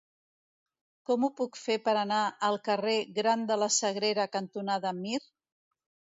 [1.09, 5.23] Com ho puc fer per anar al carrer Gran de la Sagrera cantonada Mir?